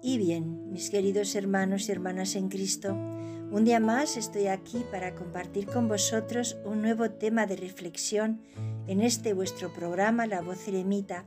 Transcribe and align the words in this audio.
Y 0.00 0.18
bien, 0.18 0.70
mis 0.70 0.90
queridos 0.90 1.34
hermanos 1.34 1.88
y 1.88 1.92
hermanas 1.92 2.36
en 2.36 2.48
Cristo. 2.48 2.94
Un 2.94 3.64
día 3.64 3.80
más 3.80 4.16
estoy 4.16 4.46
aquí 4.46 4.84
para 4.92 5.16
compartir 5.16 5.66
con 5.66 5.88
vosotros 5.88 6.56
un 6.64 6.80
nuevo 6.82 7.10
tema 7.10 7.46
de 7.46 7.56
reflexión 7.56 8.40
en 8.86 9.00
este 9.00 9.32
vuestro 9.32 9.72
programa 9.72 10.28
La 10.28 10.42
Voz 10.42 10.68
Eremita, 10.68 11.26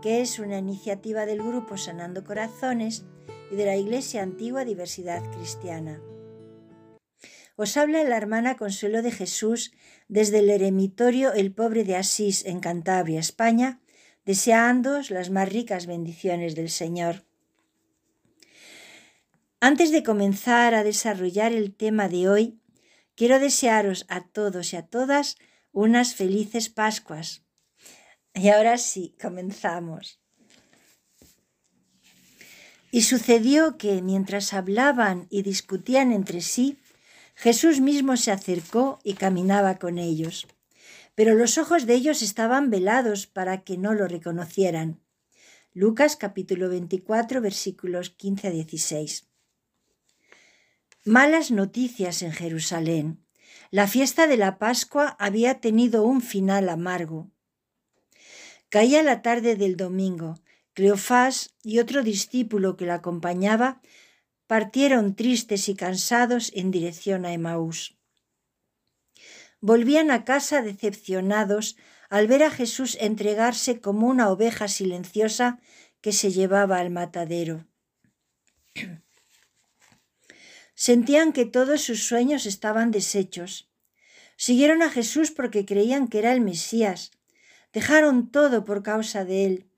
que 0.00 0.22
es 0.22 0.38
una 0.38 0.56
iniciativa 0.56 1.26
del 1.26 1.42
grupo 1.42 1.76
Sanando 1.76 2.24
Corazones 2.24 3.04
y 3.52 3.56
de 3.56 3.66
la 3.66 3.76
Iglesia 3.76 4.22
Antigua 4.22 4.64
Diversidad 4.64 5.22
Cristiana. 5.32 6.00
Os 7.56 7.76
habla 7.76 8.04
la 8.04 8.16
hermana 8.16 8.56
Consuelo 8.56 9.02
de 9.02 9.10
Jesús 9.10 9.72
desde 10.08 10.38
el 10.38 10.48
eremitorio 10.48 11.34
El 11.34 11.52
Pobre 11.52 11.84
de 11.84 11.96
Asís 11.96 12.46
en 12.46 12.60
Cantabria, 12.60 13.20
España, 13.20 13.82
deseándoos 14.24 15.10
las 15.10 15.28
más 15.28 15.52
ricas 15.52 15.86
bendiciones 15.86 16.54
del 16.54 16.70
Señor. 16.70 17.25
Antes 19.60 19.90
de 19.90 20.02
comenzar 20.02 20.74
a 20.74 20.84
desarrollar 20.84 21.52
el 21.52 21.74
tema 21.74 22.08
de 22.08 22.28
hoy, 22.28 22.60
quiero 23.14 23.38
desearos 23.40 24.04
a 24.08 24.26
todos 24.26 24.74
y 24.74 24.76
a 24.76 24.86
todas 24.86 25.38
unas 25.72 26.14
felices 26.14 26.68
Pascuas. 26.68 27.42
Y 28.34 28.50
ahora 28.50 28.76
sí, 28.76 29.14
comenzamos. 29.20 30.20
Y 32.90 33.02
sucedió 33.02 33.78
que 33.78 34.02
mientras 34.02 34.52
hablaban 34.52 35.26
y 35.30 35.42
discutían 35.42 36.12
entre 36.12 36.42
sí, 36.42 36.78
Jesús 37.34 37.80
mismo 37.80 38.18
se 38.18 38.32
acercó 38.32 38.98
y 39.04 39.14
caminaba 39.14 39.78
con 39.78 39.96
ellos. 39.96 40.46
Pero 41.14 41.34
los 41.34 41.56
ojos 41.56 41.86
de 41.86 41.94
ellos 41.94 42.20
estaban 42.20 42.68
velados 42.68 43.26
para 43.26 43.64
que 43.64 43.78
no 43.78 43.94
lo 43.94 44.06
reconocieran. 44.06 45.00
Lucas 45.72 46.16
capítulo 46.16 46.68
24 46.68 47.40
versículos 47.40 48.10
15 48.10 48.48
a 48.48 48.50
16. 48.50 49.26
Malas 51.08 51.52
noticias 51.52 52.20
en 52.22 52.32
Jerusalén. 52.32 53.24
La 53.70 53.86
fiesta 53.86 54.26
de 54.26 54.36
la 54.36 54.58
Pascua 54.58 55.14
había 55.20 55.60
tenido 55.60 56.02
un 56.02 56.20
final 56.20 56.68
amargo. 56.68 57.30
Caía 58.70 59.04
la 59.04 59.22
tarde 59.22 59.54
del 59.54 59.76
domingo. 59.76 60.34
Cleofás 60.72 61.54
y 61.62 61.78
otro 61.78 62.02
discípulo 62.02 62.76
que 62.76 62.86
la 62.86 62.94
acompañaba 62.94 63.80
partieron 64.48 65.14
tristes 65.14 65.68
y 65.68 65.76
cansados 65.76 66.50
en 66.56 66.72
dirección 66.72 67.24
a 67.24 67.32
Emaús. 67.32 67.96
Volvían 69.60 70.10
a 70.10 70.24
casa 70.24 70.60
decepcionados 70.60 71.76
al 72.10 72.26
ver 72.26 72.42
a 72.42 72.50
Jesús 72.50 72.98
entregarse 73.00 73.80
como 73.80 74.08
una 74.08 74.28
oveja 74.28 74.66
silenciosa 74.66 75.60
que 76.00 76.10
se 76.10 76.32
llevaba 76.32 76.78
al 76.78 76.90
matadero. 76.90 77.64
Sentían 80.78 81.32
que 81.32 81.46
todos 81.46 81.80
sus 81.80 82.06
sueños 82.06 82.44
estaban 82.44 82.90
deshechos. 82.90 83.70
Siguieron 84.36 84.82
a 84.82 84.90
Jesús 84.90 85.30
porque 85.30 85.64
creían 85.64 86.06
que 86.06 86.18
era 86.18 86.32
el 86.32 86.42
Mesías. 86.42 87.12
Dejaron 87.72 88.30
todo 88.30 88.64
por 88.66 88.82
causa 88.82 89.24
de 89.24 89.46
él. 89.46 89.70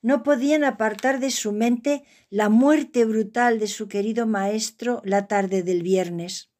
No 0.00 0.22
podían 0.22 0.62
apartar 0.62 1.18
de 1.18 1.32
su 1.32 1.50
mente 1.50 2.04
la 2.30 2.48
muerte 2.48 3.04
brutal 3.04 3.58
de 3.58 3.66
su 3.66 3.88
querido 3.88 4.28
Maestro 4.28 5.02
la 5.04 5.26
tarde 5.26 5.64
del 5.64 5.82
viernes. 5.82 6.52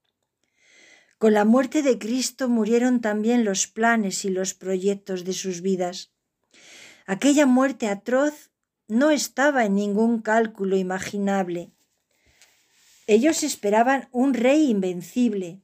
Con 1.18 1.32
la 1.32 1.44
muerte 1.44 1.82
de 1.82 1.98
Cristo 1.98 2.48
murieron 2.48 3.00
también 3.00 3.44
los 3.44 3.68
planes 3.68 4.24
y 4.24 4.30
los 4.30 4.54
proyectos 4.54 5.24
de 5.24 5.34
sus 5.34 5.62
vidas. 5.62 6.12
Aquella 7.06 7.46
muerte 7.46 7.86
atroz 7.86 8.50
no 8.88 9.10
estaba 9.10 9.64
en 9.64 9.76
ningún 9.76 10.20
cálculo 10.20 10.76
imaginable. 10.76 11.70
Ellos 13.08 13.42
esperaban 13.42 14.06
un 14.12 14.34
rey 14.34 14.68
invencible, 14.68 15.62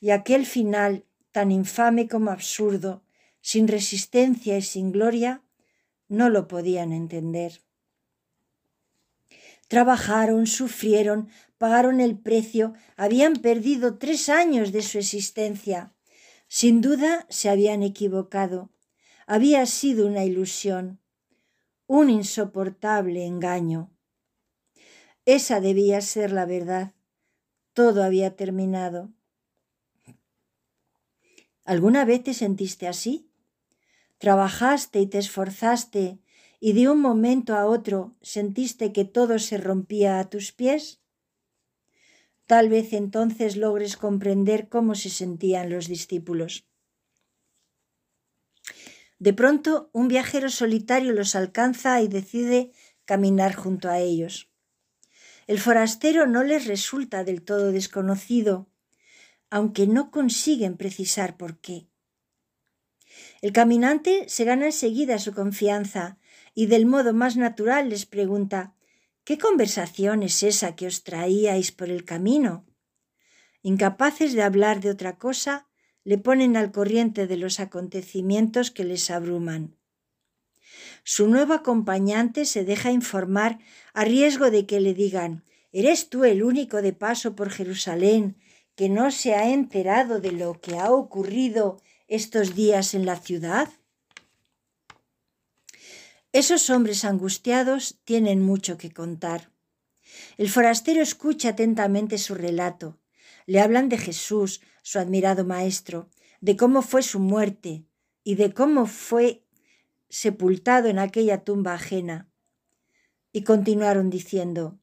y 0.00 0.10
aquel 0.10 0.44
final, 0.44 1.06
tan 1.32 1.50
infame 1.50 2.08
como 2.08 2.30
absurdo, 2.30 3.02
sin 3.40 3.68
resistencia 3.68 4.58
y 4.58 4.60
sin 4.60 4.92
gloria, 4.92 5.42
no 6.08 6.28
lo 6.28 6.46
podían 6.46 6.92
entender. 6.92 7.62
Trabajaron, 9.68 10.46
sufrieron, 10.46 11.30
pagaron 11.56 12.00
el 12.00 12.18
precio, 12.18 12.74
habían 12.98 13.36
perdido 13.36 13.96
tres 13.96 14.28
años 14.28 14.70
de 14.70 14.82
su 14.82 14.98
existencia. 14.98 15.94
Sin 16.48 16.82
duda 16.82 17.24
se 17.30 17.48
habían 17.48 17.82
equivocado. 17.82 18.68
Había 19.26 19.64
sido 19.64 20.06
una 20.06 20.26
ilusión, 20.26 21.00
un 21.86 22.10
insoportable 22.10 23.24
engaño. 23.24 23.90
Esa 25.28 25.60
debía 25.60 26.00
ser 26.00 26.32
la 26.32 26.46
verdad. 26.46 26.94
Todo 27.74 28.02
había 28.02 28.34
terminado. 28.34 29.10
¿Alguna 31.66 32.06
vez 32.06 32.24
te 32.24 32.32
sentiste 32.32 32.88
así? 32.88 33.30
Trabajaste 34.16 35.00
y 35.00 35.06
te 35.06 35.18
esforzaste 35.18 36.18
y 36.60 36.72
de 36.72 36.88
un 36.88 37.02
momento 37.02 37.54
a 37.56 37.66
otro 37.66 38.16
sentiste 38.22 38.94
que 38.94 39.04
todo 39.04 39.38
se 39.38 39.58
rompía 39.58 40.18
a 40.18 40.30
tus 40.30 40.50
pies? 40.52 41.02
Tal 42.46 42.70
vez 42.70 42.94
entonces 42.94 43.58
logres 43.58 43.98
comprender 43.98 44.70
cómo 44.70 44.94
se 44.94 45.10
sentían 45.10 45.68
los 45.68 45.88
discípulos. 45.88 46.64
De 49.18 49.34
pronto 49.34 49.90
un 49.92 50.08
viajero 50.08 50.48
solitario 50.48 51.12
los 51.12 51.34
alcanza 51.34 52.00
y 52.00 52.08
decide 52.08 52.72
caminar 53.04 53.54
junto 53.54 53.90
a 53.90 53.98
ellos. 53.98 54.48
El 55.48 55.58
forastero 55.58 56.26
no 56.26 56.44
les 56.44 56.66
resulta 56.66 57.24
del 57.24 57.42
todo 57.42 57.72
desconocido, 57.72 58.68
aunque 59.48 59.86
no 59.86 60.10
consiguen 60.10 60.76
precisar 60.76 61.38
por 61.38 61.58
qué. 61.58 61.88
El 63.40 63.54
caminante 63.54 64.28
se 64.28 64.44
gana 64.44 64.66
enseguida 64.66 65.18
su 65.18 65.32
confianza 65.32 66.18
y 66.54 66.66
del 66.66 66.84
modo 66.84 67.14
más 67.14 67.38
natural 67.38 67.88
les 67.88 68.04
pregunta 68.04 68.74
¿Qué 69.24 69.38
conversación 69.38 70.22
es 70.22 70.42
esa 70.42 70.76
que 70.76 70.86
os 70.86 71.02
traíais 71.02 71.72
por 71.72 71.88
el 71.88 72.04
camino? 72.04 72.66
Incapaces 73.62 74.34
de 74.34 74.42
hablar 74.42 74.82
de 74.82 74.90
otra 74.90 75.16
cosa, 75.16 75.66
le 76.04 76.18
ponen 76.18 76.58
al 76.58 76.72
corriente 76.72 77.26
de 77.26 77.38
los 77.38 77.58
acontecimientos 77.58 78.70
que 78.70 78.84
les 78.84 79.10
abruman. 79.10 79.77
Su 81.10 81.26
nuevo 81.26 81.54
acompañante 81.54 82.44
se 82.44 82.66
deja 82.66 82.90
informar 82.90 83.60
a 83.94 84.04
riesgo 84.04 84.50
de 84.50 84.66
que 84.66 84.78
le 84.78 84.92
digan 84.92 85.42
¿Eres 85.72 86.10
tú 86.10 86.26
el 86.26 86.42
único 86.42 86.82
de 86.82 86.92
paso 86.92 87.34
por 87.34 87.48
Jerusalén 87.48 88.36
que 88.74 88.90
no 88.90 89.10
se 89.10 89.34
ha 89.34 89.48
enterado 89.48 90.20
de 90.20 90.32
lo 90.32 90.60
que 90.60 90.76
ha 90.76 90.90
ocurrido 90.90 91.80
estos 92.08 92.54
días 92.54 92.92
en 92.92 93.06
la 93.06 93.16
ciudad? 93.16 93.70
Esos 96.34 96.68
hombres 96.68 97.06
angustiados 97.06 97.98
tienen 98.04 98.42
mucho 98.42 98.76
que 98.76 98.90
contar. 98.90 99.50
El 100.36 100.50
forastero 100.50 101.00
escucha 101.00 101.48
atentamente 101.48 102.18
su 102.18 102.34
relato. 102.34 102.98
Le 103.46 103.62
hablan 103.62 103.88
de 103.88 103.96
Jesús, 103.96 104.60
su 104.82 104.98
admirado 104.98 105.46
maestro, 105.46 106.10
de 106.42 106.58
cómo 106.58 106.82
fue 106.82 107.02
su 107.02 107.18
muerte 107.18 107.86
y 108.24 108.34
de 108.34 108.52
cómo 108.52 108.84
fue 108.84 109.47
sepultado 110.08 110.88
en 110.88 110.98
aquella 110.98 111.44
tumba 111.44 111.74
ajena. 111.74 112.28
Y 113.32 113.42
continuaron 113.42 114.10
diciendo, 114.10 114.78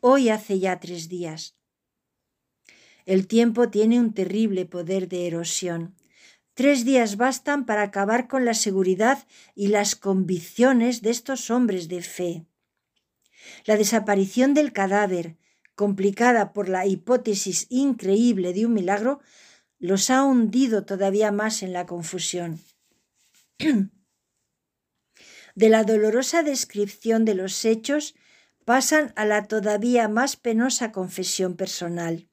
hoy 0.00 0.28
hace 0.28 0.58
ya 0.58 0.80
tres 0.80 1.08
días. 1.08 1.56
El 3.04 3.28
tiempo 3.28 3.70
tiene 3.70 4.00
un 4.00 4.12
terrible 4.12 4.66
poder 4.66 5.08
de 5.08 5.28
erosión. 5.28 5.94
Tres 6.54 6.84
días 6.84 7.16
bastan 7.16 7.64
para 7.64 7.82
acabar 7.82 8.28
con 8.28 8.44
la 8.44 8.54
seguridad 8.54 9.26
y 9.54 9.68
las 9.68 9.94
convicciones 9.94 11.02
de 11.02 11.10
estos 11.10 11.50
hombres 11.50 11.88
de 11.88 12.02
fe. 12.02 12.46
La 13.64 13.76
desaparición 13.76 14.54
del 14.54 14.72
cadáver, 14.72 15.36
complicada 15.74 16.52
por 16.52 16.68
la 16.68 16.86
hipótesis 16.86 17.66
increíble 17.68 18.52
de 18.52 18.66
un 18.66 18.72
milagro, 18.72 19.20
los 19.78 20.10
ha 20.10 20.24
hundido 20.24 20.84
todavía 20.84 21.30
más 21.30 21.62
en 21.62 21.72
la 21.72 21.86
confusión. 21.86 22.60
De 25.56 25.70
la 25.70 25.84
dolorosa 25.84 26.42
descripción 26.42 27.24
de 27.24 27.34
los 27.34 27.64
hechos 27.64 28.14
pasan 28.66 29.14
a 29.16 29.24
la 29.24 29.48
todavía 29.48 30.06
más 30.06 30.36
penosa 30.36 30.92
confesión 30.92 31.56
personal. 31.56 32.28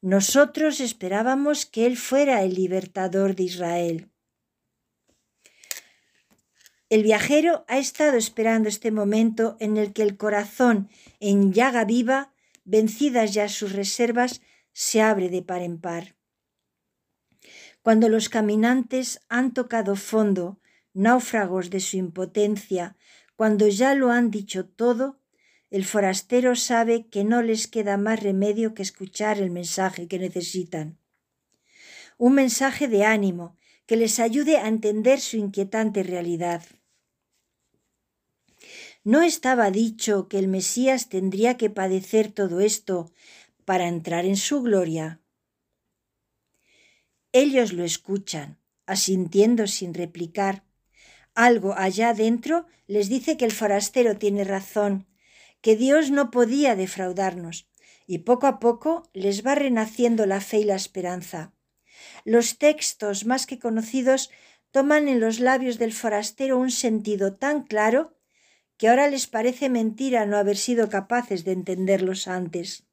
Nosotros 0.00 0.78
esperábamos 0.78 1.66
que 1.66 1.86
Él 1.86 1.96
fuera 1.96 2.44
el 2.44 2.54
libertador 2.54 3.34
de 3.34 3.42
Israel. 3.42 4.10
El 6.88 7.02
viajero 7.02 7.64
ha 7.66 7.78
estado 7.78 8.16
esperando 8.16 8.68
este 8.68 8.92
momento 8.92 9.56
en 9.58 9.76
el 9.76 9.92
que 9.92 10.02
el 10.02 10.16
corazón, 10.16 10.88
en 11.18 11.52
llaga 11.52 11.84
viva, 11.84 12.32
vencidas 12.64 13.34
ya 13.34 13.48
sus 13.48 13.72
reservas, 13.72 14.40
se 14.72 15.02
abre 15.02 15.30
de 15.30 15.42
par 15.42 15.62
en 15.62 15.80
par. 15.80 16.14
Cuando 17.82 18.08
los 18.08 18.28
caminantes 18.28 19.20
han 19.28 19.52
tocado 19.52 19.96
fondo 19.96 20.60
náufragos 20.96 21.70
de 21.70 21.80
su 21.80 21.96
impotencia, 21.96 22.96
cuando 23.36 23.68
ya 23.68 23.94
lo 23.94 24.10
han 24.10 24.30
dicho 24.30 24.66
todo, 24.66 25.20
el 25.70 25.84
forastero 25.84 26.56
sabe 26.56 27.06
que 27.08 27.24
no 27.24 27.42
les 27.42 27.66
queda 27.66 27.96
más 27.96 28.22
remedio 28.22 28.74
que 28.74 28.82
escuchar 28.82 29.38
el 29.38 29.50
mensaje 29.50 30.08
que 30.08 30.18
necesitan. 30.18 30.98
Un 32.18 32.34
mensaje 32.34 32.88
de 32.88 33.04
ánimo 33.04 33.56
que 33.84 33.96
les 33.96 34.18
ayude 34.18 34.56
a 34.56 34.68
entender 34.68 35.20
su 35.20 35.36
inquietante 35.36 36.02
realidad. 36.02 36.64
¿No 39.04 39.22
estaba 39.22 39.70
dicho 39.70 40.28
que 40.28 40.38
el 40.38 40.48
Mesías 40.48 41.08
tendría 41.08 41.56
que 41.56 41.70
padecer 41.70 42.32
todo 42.32 42.60
esto 42.60 43.12
para 43.64 43.86
entrar 43.86 44.24
en 44.24 44.36
su 44.36 44.62
gloria? 44.62 45.20
Ellos 47.32 47.72
lo 47.72 47.84
escuchan, 47.84 48.58
asintiendo 48.86 49.66
sin 49.66 49.94
replicar. 49.94 50.65
Algo 51.36 51.74
allá 51.76 52.14
dentro 52.14 52.66
les 52.86 53.10
dice 53.10 53.36
que 53.36 53.44
el 53.44 53.52
forastero 53.52 54.16
tiene 54.16 54.42
razón, 54.42 55.06
que 55.60 55.76
Dios 55.76 56.10
no 56.10 56.30
podía 56.30 56.74
defraudarnos, 56.76 57.68
y 58.06 58.18
poco 58.20 58.46
a 58.46 58.58
poco 58.58 59.10
les 59.12 59.44
va 59.46 59.54
renaciendo 59.54 60.24
la 60.24 60.40
fe 60.40 60.60
y 60.60 60.64
la 60.64 60.76
esperanza. 60.76 61.52
Los 62.24 62.56
textos 62.56 63.26
más 63.26 63.46
que 63.46 63.58
conocidos 63.58 64.30
toman 64.70 65.08
en 65.08 65.20
los 65.20 65.38
labios 65.38 65.78
del 65.78 65.92
forastero 65.92 66.56
un 66.56 66.70
sentido 66.70 67.34
tan 67.34 67.64
claro 67.64 68.16
que 68.78 68.88
ahora 68.88 69.08
les 69.08 69.26
parece 69.26 69.68
mentira 69.68 70.24
no 70.24 70.38
haber 70.38 70.56
sido 70.56 70.88
capaces 70.88 71.44
de 71.44 71.52
entenderlos 71.52 72.28
antes. 72.28 72.86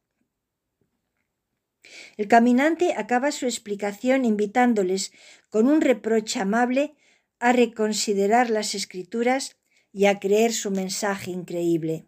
El 2.17 2.27
caminante 2.27 2.93
acaba 2.97 3.31
su 3.31 3.45
explicación 3.45 4.25
invitándoles 4.25 5.13
con 5.49 5.67
un 5.67 5.79
reproche 5.79 6.41
amable 6.41 6.95
a 7.43 7.51
reconsiderar 7.51 8.49
las 8.49 8.73
escrituras 8.73 9.57
y 9.91 10.05
a 10.05 10.17
creer 10.21 10.53
su 10.53 10.71
mensaje 10.71 11.29
increíble. 11.29 12.05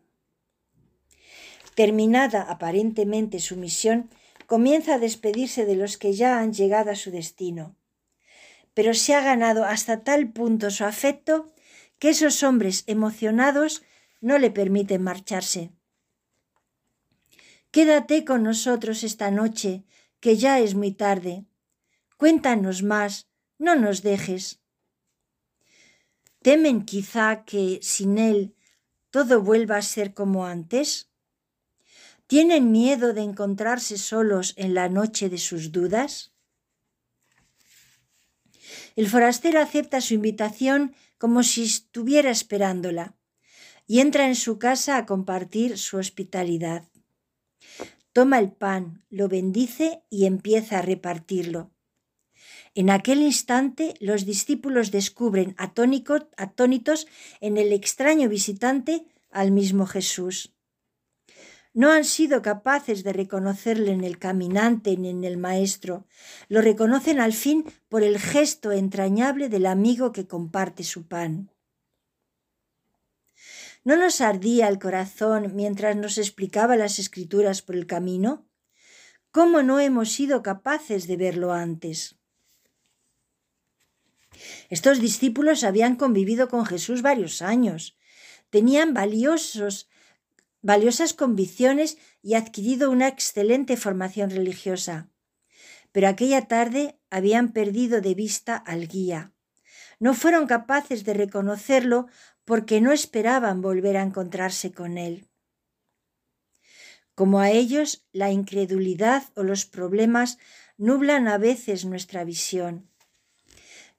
Terminada 1.76 2.42
aparentemente 2.44 3.42
su 3.42 3.58
misión, 3.58 4.10
comienza 4.46 4.94
a 4.94 4.98
despedirse 4.98 5.66
de 5.66 5.76
los 5.76 5.98
que 5.98 6.14
ya 6.14 6.40
han 6.40 6.54
llegado 6.54 6.90
a 6.90 6.96
su 6.96 7.12
destino. 7.12 7.76
Pero 8.74 8.94
se 8.94 9.14
ha 9.14 9.20
ganado 9.20 9.66
hasta 9.66 10.06
tal 10.06 10.32
punto 10.32 10.72
su 10.72 10.86
afecto 10.86 11.54
que 12.00 12.12
esos 12.12 12.42
hombres 12.42 12.86
emocionados 12.88 13.84
no 14.22 14.38
le 14.38 14.52
permiten 14.52 15.02
marcharse. 15.02 15.70
Quédate 17.72 18.24
con 18.24 18.44
nosotros 18.44 19.04
esta 19.04 19.32
noche, 19.32 19.84
que 20.22 20.38
ya 20.38 20.60
es 20.60 20.76
muy 20.76 20.94
tarde. 20.94 21.44
Cuéntanos 22.16 22.84
más, 22.84 23.28
no 23.58 23.76
nos 23.76 24.02
dejes. 24.02 24.62
¿Temen 26.46 26.86
quizá 26.86 27.44
que 27.44 27.80
sin 27.82 28.20
él 28.20 28.54
todo 29.10 29.42
vuelva 29.42 29.78
a 29.78 29.82
ser 29.82 30.14
como 30.14 30.46
antes? 30.46 31.10
¿Tienen 32.28 32.72
miedo 32.72 33.14
de 33.14 33.22
encontrarse 33.24 33.98
solos 33.98 34.54
en 34.56 34.76
la 34.76 34.88
noche 34.88 35.28
de 35.28 35.40
sus 35.40 35.72
dudas? 35.72 36.36
El 38.96 39.10
forastero 39.10 39.60
acepta 39.60 40.02
su 40.02 40.14
invitación 40.14 40.94
como 41.18 41.42
si 41.42 41.64
estuviera 41.64 42.30
esperándola, 42.30 43.16
y 43.88 44.02
entra 44.02 44.28
en 44.28 44.36
su 44.36 44.60
casa 44.60 44.98
a 44.98 45.08
compartir 45.08 45.80
su 45.80 45.98
hospitalidad. 45.98 46.88
Toma 48.14 48.38
el 48.38 48.52
pan, 48.52 49.04
lo 49.10 49.28
bendice 49.30 50.04
y 50.12 50.28
empieza 50.28 50.78
a 50.78 50.84
repartirlo. 50.84 51.75
En 52.78 52.90
aquel 52.90 53.22
instante 53.22 53.94
los 54.02 54.26
discípulos 54.26 54.92
descubren 54.92 55.56
atónitos 55.58 57.08
en 57.40 57.56
el 57.56 57.72
extraño 57.72 58.28
visitante 58.28 59.06
al 59.32 59.52
mismo 59.52 59.86
Jesús. 59.86 60.54
No 61.74 61.92
han 61.92 62.04
sido 62.04 62.42
capaces 62.42 63.04
de 63.06 63.14
reconocerle 63.14 63.92
en 63.92 64.04
el 64.04 64.20
caminante 64.20 64.98
ni 64.98 65.10
en 65.10 65.24
el 65.24 65.38
maestro. 65.38 66.06
Lo 66.50 66.62
reconocen 66.62 67.22
al 67.22 67.32
fin 67.32 67.66
por 67.88 68.04
el 68.04 68.20
gesto 68.20 68.74
entrañable 68.74 69.48
del 69.48 69.66
amigo 69.66 70.12
que 70.12 70.28
comparte 70.28 70.84
su 70.84 71.08
pan. 71.08 71.52
¿No 73.86 73.96
nos 73.96 74.20
ardía 74.20 74.68
el 74.68 74.80
corazón 74.80 75.56
mientras 75.56 75.96
nos 75.96 76.18
explicaba 76.18 76.76
las 76.76 77.00
escrituras 77.00 77.62
por 77.62 77.76
el 77.76 77.88
camino? 77.88 78.48
¿Cómo 79.32 79.64
no 79.64 79.80
hemos 79.80 80.12
sido 80.12 80.44
capaces 80.44 81.08
de 81.08 81.18
verlo 81.18 81.54
antes? 81.54 82.18
Estos 84.70 85.00
discípulos 85.00 85.64
habían 85.64 85.96
convivido 85.96 86.48
con 86.50 86.66
Jesús 86.66 87.02
varios 87.02 87.42
años. 87.42 87.98
Tenían 88.50 88.94
valiosos 88.94 89.90
valiosas 90.66 91.14
convicciones 91.14 92.00
y 92.24 92.34
adquirido 92.34 92.90
una 92.90 93.08
excelente 93.08 93.78
formación 93.78 94.32
religiosa. 94.32 95.12
Pero 95.92 96.08
aquella 96.08 96.48
tarde 96.48 97.00
habían 97.12 97.54
perdido 97.54 98.02
de 98.02 98.16
vista 98.16 98.56
al 98.56 98.88
guía. 98.88 99.32
No 100.00 100.16
fueron 100.16 100.48
capaces 100.48 101.06
de 101.06 101.14
reconocerlo 101.14 102.08
porque 102.46 102.82
no 102.82 102.92
esperaban 102.92 103.62
volver 103.62 103.96
a 103.96 104.02
encontrarse 104.02 104.72
con 104.72 104.98
él. 104.98 105.28
Como 107.14 107.40
a 107.40 107.52
ellos, 107.52 108.04
la 108.12 108.32
incredulidad 108.32 109.24
o 109.36 109.44
los 109.44 109.68
problemas 109.68 110.40
nublan 110.78 111.28
a 111.28 111.38
veces 111.38 111.86
nuestra 111.86 112.24
visión. 112.24 112.90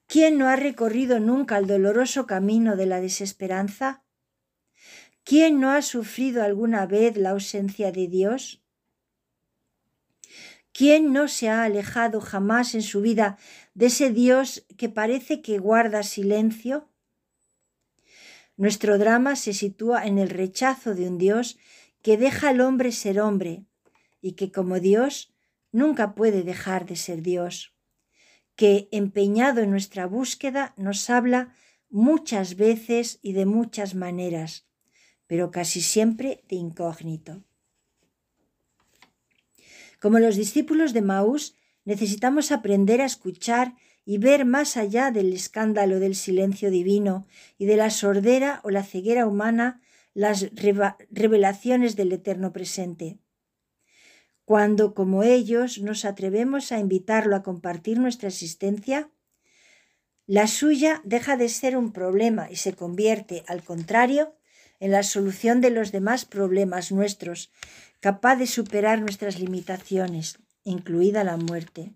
¿Quién 0.06 0.38
no 0.38 0.49
ha 0.49 0.56
recorrido 0.56 1.19
nunca 1.19 1.58
el 1.58 1.67
doloroso 1.67 2.26
camino 2.26 2.76
de 2.76 2.87
la 2.87 3.00
desesperanza? 3.00 4.05
¿Quién 5.25 5.58
no 5.58 5.70
ha 5.73 5.82
sufrido 5.82 6.44
alguna 6.44 6.87
vez 6.87 7.17
la 7.17 7.31
ausencia 7.31 7.91
de 7.91 8.06
Dios? 8.06 8.62
¿Quién 10.73 11.12
no 11.12 11.26
se 11.26 11.49
ha 11.49 11.64
alejado 11.64 12.20
jamás 12.20 12.75
en 12.75 12.82
su 12.82 13.00
vida 13.00 13.37
de 13.75 13.87
ese 13.87 14.11
Dios 14.11 14.64
que 14.76 14.88
parece 14.88 15.43
que 15.43 15.58
guarda 15.58 16.05
silencio? 16.05 16.88
Nuestro 18.56 18.99
drama 18.99 19.35
se 19.37 19.53
sitúa 19.53 20.06
en 20.06 20.19
el 20.19 20.31
rechazo 20.31 20.94
de 20.94 21.08
un 21.08 21.19
Dios 21.19 21.58
que 22.03 22.17
deja 22.17 22.50
al 22.50 22.61
hombre 22.61 22.93
ser 22.93 23.20
hombre 23.20 23.64
y 24.20 24.32
que 24.32 24.53
como 24.53 24.79
Dios 24.79 25.35
nunca 25.73 26.14
puede 26.14 26.43
dejar 26.43 26.87
de 26.87 26.97
ser 26.97 27.23
Dios, 27.23 27.75
que 28.56 28.88
empeñado 28.91 29.61
en 29.61 29.70
nuestra 29.70 30.06
búsqueda 30.06 30.75
nos 30.76 31.08
habla 31.11 31.55
muchas 31.91 32.56
veces 32.56 33.19
y 33.23 33.32
de 33.32 33.47
muchas 33.47 33.94
maneras, 33.94 34.67
pero 35.26 35.50
casi 35.50 35.81
siempre 35.81 36.43
de 36.49 36.56
incógnito. 36.56 37.44
Como 40.01 40.19
los 40.19 40.36
discípulos 40.36 40.93
de 40.93 41.03
Maús, 41.03 41.55
necesitamos 41.84 42.51
aprender 42.51 43.01
a 43.01 43.06
escuchar 43.06 43.75
y 44.05 44.19
ver 44.19 44.44
más 44.44 44.77
allá 44.77 45.10
del 45.10 45.32
escándalo 45.32 45.98
del 45.98 46.15
silencio 46.15 46.70
divino 46.70 47.27
y 47.58 47.67
de 47.67 47.77
la 47.77 47.91
sordera 47.91 48.60
o 48.63 48.70
la 48.70 48.84
ceguera 48.84 49.27
humana 49.27 49.81
las 50.15 50.48
revelaciones 51.10 51.94
del 51.96 52.13
eterno 52.13 52.53
presente. 52.53 53.19
Cuando, 54.46 54.94
como 54.94 55.24
ellos, 55.24 55.81
nos 55.81 56.05
atrevemos 56.05 56.70
a 56.70 56.79
invitarlo 56.79 57.34
a 57.34 57.43
compartir 57.43 57.98
nuestra 57.98 58.29
existencia, 58.29 59.10
la 60.29 60.46
suya 60.46 61.03
deja 61.05 61.36
de 61.36 61.48
ser 61.48 61.76
un 61.76 61.93
problema 61.93 62.48
y 62.48 62.55
se 62.55 62.72
convierte, 62.72 63.43
al 63.48 63.65
contrario, 63.65 64.36
en 64.79 64.93
la 64.93 65.03
solución 65.03 65.60
de 65.60 65.70
los 65.70 65.91
demás 65.91 66.24
problemas 66.24 66.93
nuestros, 66.93 67.50
capaz 67.98 68.36
de 68.36 68.46
superar 68.46 69.00
nuestras 69.00 69.41
limitaciones, 69.41 70.38
incluida 70.62 71.24
la 71.24 71.36
muerte. 71.36 71.93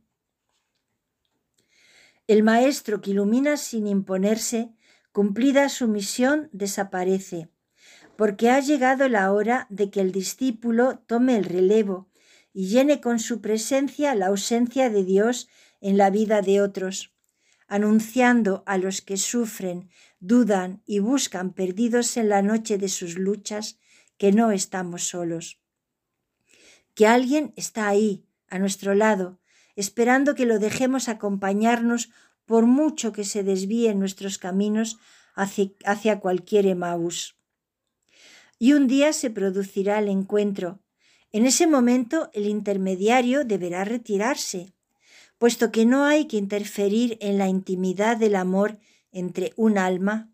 El 2.27 2.43
maestro 2.43 3.01
que 3.01 3.13
ilumina 3.13 3.59
sin 3.59 3.87
imponerse, 3.87 4.73
cumplida 5.13 5.69
su 5.69 5.87
misión, 5.87 6.49
desaparece, 6.53 7.49
porque 8.17 8.51
ha 8.51 8.59
llegado 8.59 9.09
la 9.09 9.33
hora 9.33 9.69
de 9.71 9.89
que 9.89 10.01
el 10.01 10.11
discípulo 10.11 10.99
tome 11.07 11.37
el 11.37 11.45
relevo 11.45 12.10
y 12.53 12.69
llene 12.69 13.01
con 13.01 13.19
su 13.19 13.41
presencia 13.41 14.15
la 14.15 14.27
ausencia 14.27 14.91
de 14.91 15.05
Dios 15.05 15.49
en 15.81 15.97
la 15.97 16.11
vida 16.11 16.43
de 16.43 16.61
otros, 16.61 17.13
anunciando 17.69 18.63
a 18.67 18.79
los 18.79 19.01
que 19.01 19.17
sufren 19.17 19.89
dudan 20.21 20.83
y 20.87 20.99
buscan 20.99 21.53
perdidos 21.53 22.17
en 22.17 22.29
la 22.29 22.43
noche 22.43 22.79
de 22.79 22.89
sus 22.89 23.17
luchas 23.17 23.79
que 24.19 24.33
no 24.33 24.53
estamos 24.53 25.05
solos. 25.05 25.61
Que 26.95 27.07
alguien 27.07 27.55
está 27.57 27.89
ahí, 27.89 28.27
a 28.49 28.59
nuestro 28.59 28.95
lado, 28.95 29.41
esperando 29.77 30.35
que 30.35 30.45
lo 30.45 30.59
dejemos 30.59 31.09
acompañarnos 31.09 32.11
por 32.45 32.67
mucho 32.67 33.13
que 33.13 33.25
se 33.25 33.43
desvíen 33.43 33.99
nuestros 33.99 34.37
caminos 34.37 34.99
hacia, 35.35 36.21
cualquier 36.21 36.67
Emaús. 36.67 37.37
Y 38.59 38.75
un 38.75 38.89
día 38.89 39.13
se 39.13 39.31
producirá 39.31 40.01
el 40.01 40.09
encuentro. 40.09 40.81
En 41.33 41.47
ese 41.47 41.67
momento 41.67 42.31
el 42.33 42.47
intermediario 42.47 43.45
deberá 43.45 43.85
retirarse, 43.85 44.73
puesto 45.39 45.71
que 45.71 45.87
no 45.87 46.05
hay 46.05 46.27
que 46.27 46.37
interferir 46.37 47.17
en 47.21 47.39
la 47.39 47.49
intimidad 47.49 48.17
del 48.17 48.35
amor 48.35 48.79
entre 49.13 49.53
un 49.57 49.79
alma 49.79 50.31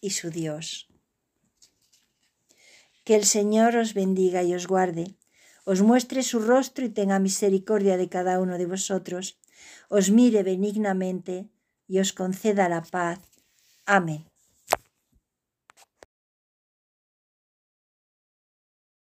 y 0.00 0.10
su 0.10 0.30
Dios. 0.30 0.88
Que 3.04 3.14
el 3.14 3.24
Señor 3.24 3.76
os 3.76 3.94
bendiga 3.94 4.42
y 4.42 4.54
os 4.54 4.66
guarde, 4.66 5.16
os 5.64 5.82
muestre 5.82 6.22
su 6.22 6.40
rostro 6.40 6.84
y 6.84 6.90
tenga 6.90 7.18
misericordia 7.18 7.96
de 7.96 8.08
cada 8.08 8.40
uno 8.40 8.58
de 8.58 8.66
vosotros, 8.66 9.38
os 9.88 10.10
mire 10.10 10.42
benignamente 10.42 11.48
y 11.86 12.00
os 12.00 12.12
conceda 12.12 12.68
la 12.68 12.82
paz. 12.82 13.20
Amén. 13.86 14.31